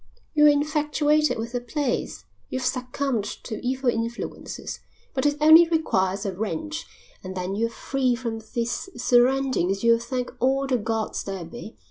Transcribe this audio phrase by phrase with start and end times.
[0.33, 4.79] You're infatuated with the place, you've succumbed to evil influences,
[5.13, 6.87] but it only requires a wrench,
[7.23, 11.77] and when you're free from these surroundings you'll thank all the gods there be.